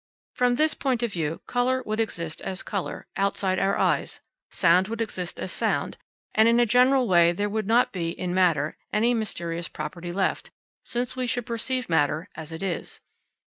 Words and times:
From 0.33 0.55
this, 0.55 0.73
point 0.73 1.03
of 1.03 1.13
view 1.13 1.41
colour 1.45 1.83
would 1.85 1.99
exist 1.99 2.41
as 2.41 2.63
colour, 2.63 3.05
outside 3.17 3.59
our 3.59 3.77
eyes, 3.77 4.19
sound 4.49 4.87
would 4.87 4.99
exist 4.99 5.39
as 5.39 5.51
sound, 5.51 5.99
and 6.33 6.47
in 6.47 6.59
a 6.59 6.65
general 6.65 7.07
way 7.07 7.31
there 7.31 7.47
would 7.49 7.67
not 7.67 7.91
be, 7.91 8.09
in 8.09 8.33
matter, 8.33 8.79
any 8.91 9.13
mysterious 9.13 9.67
property 9.67 10.11
left, 10.11 10.49
since 10.83 11.15
we 11.15 11.27
should 11.27 11.45
perceive 11.45 11.87
matter 11.87 12.29
as 12.33 12.51
it 12.51 12.63
is. 12.63 12.99